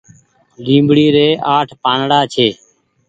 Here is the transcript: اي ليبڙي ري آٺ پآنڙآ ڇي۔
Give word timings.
اي 0.03 0.61
ليبڙي 0.65 1.07
ري 1.15 1.27
آٺ 1.57 1.67
پآنڙآ 1.83 2.19
ڇي۔ 2.33 2.47